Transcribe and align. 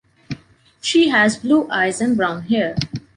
She 0.81 1.09
has 1.09 1.37
blue 1.37 1.69
eyes 1.69 2.01
and 2.01 2.17
brown 2.17 2.41
hair. 2.49 2.75